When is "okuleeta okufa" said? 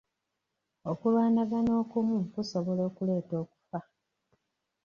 2.89-3.79